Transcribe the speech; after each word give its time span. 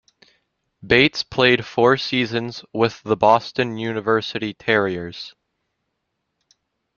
Bates 0.83 1.21
played 1.21 1.63
four 1.63 1.95
seasons 1.95 2.65
with 2.73 3.03
the 3.03 3.15
Boston 3.15 3.77
University 3.77 4.51
Terriers. 4.51 5.35